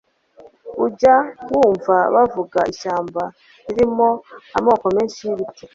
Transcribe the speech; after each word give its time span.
ujya 0.85 1.15
wumva 1.51 1.95
bavuga 2.15 2.59
ishyamba 2.71 3.23
ririmo 3.65 4.07
amoko 4.57 4.85
menshi 4.95 5.19
y'ibiti, 5.27 5.65